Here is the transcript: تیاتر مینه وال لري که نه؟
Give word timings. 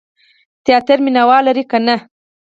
تیاتر 0.65 0.97
مینه 1.05 1.23
وال 1.29 1.43
لري 1.47 1.63
که 1.71 1.77
نه؟ 1.85 1.95